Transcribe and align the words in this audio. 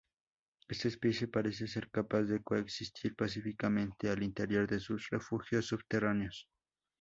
Esta 0.67 0.87
especie 0.87 1.27
parece 1.27 1.67
ser 1.67 1.91
capaz 1.91 2.23
de 2.23 2.41
coexistir 2.41 3.15
pacíficamente 3.15 4.09
al 4.09 4.23
interior 4.23 4.67
de 4.67 4.79
sus 4.79 5.07
refugios 5.11 5.67
subterráneos. 5.67 6.49